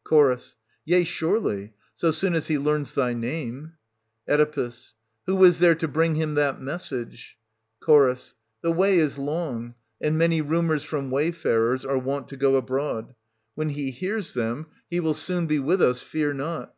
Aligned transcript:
'* 0.00 0.08
300 0.10 0.36
Ch. 0.36 0.56
Yea, 0.84 1.04
surely, 1.04 1.72
so 1.94 2.10
soon 2.10 2.34
as 2.34 2.48
he 2.48 2.58
learns 2.58 2.92
thy 2.92 3.14
name. 3.14 3.72
Oe. 4.28 4.70
Who 5.24 5.42
IS 5.42 5.58
there 5.58 5.74
to 5.74 5.88
bring 5.88 6.16
him 6.16 6.34
that 6.34 6.60
message? 6.60 7.38
Ch. 7.82 8.34
The 8.60 8.70
way 8.72 8.98
is 8.98 9.16
long, 9.16 9.74
and 9.98 10.18
many 10.18 10.42
rumours 10.42 10.84
from 10.84 11.10
wayfarers 11.10 11.86
are 11.86 11.96
wont 11.96 12.28
to 12.28 12.36
go 12.36 12.56
abroad; 12.56 13.14
when 13.54 13.70
he 13.70 13.90
hears 13.90 14.34
them. 14.34 14.66
72 14.66 14.66
SOPHOCLES. 14.66 14.68
[305 14.68 14.68
329 14.68 14.86
he 14.90 15.00
will 15.00 15.14
soon 15.14 15.46
be 15.46 15.58
with 15.58 15.80
us, 15.80 16.02
fear 16.02 16.34
not. 16.34 16.74